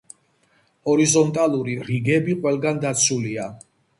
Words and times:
ჰორიზონტალური 0.89 1.77
რიგები 1.89 2.37
ყველგან 2.45 2.83
დაცულია. 2.87 3.47